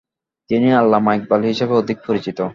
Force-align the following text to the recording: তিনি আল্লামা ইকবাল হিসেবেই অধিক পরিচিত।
তিনি 0.49 0.67
আল্লামা 0.73 1.11
ইকবাল 1.17 1.41
হিসেবেই 1.49 1.79
অধিক 1.81 1.97
পরিচিত। 2.07 2.37